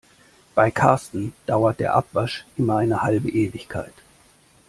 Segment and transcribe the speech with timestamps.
[0.55, 3.93] Bei Karsten dauert der Abwasch immer eine halbe Ewigkeit.